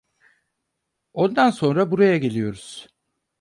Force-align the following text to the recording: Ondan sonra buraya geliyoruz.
Ondan 1.13 1.49
sonra 1.49 1.91
buraya 1.91 2.17
geliyoruz. 2.17 2.87